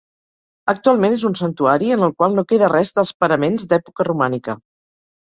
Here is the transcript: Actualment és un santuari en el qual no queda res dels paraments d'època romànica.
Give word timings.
Actualment 0.71 1.17
és 1.17 1.25
un 1.29 1.35
santuari 1.41 1.93
en 1.97 2.07
el 2.09 2.15
qual 2.23 2.39
no 2.41 2.47
queda 2.55 2.73
res 2.75 2.95
dels 2.99 3.15
paraments 3.23 3.71
d'època 3.71 4.11
romànica. 4.13 4.61